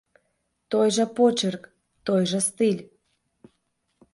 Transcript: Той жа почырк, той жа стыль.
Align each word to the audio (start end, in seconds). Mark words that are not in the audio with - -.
Той 0.71 0.87
жа 0.95 1.05
почырк, 1.17 1.63
той 2.09 2.21
жа 2.33 2.41
стыль. 2.47 2.81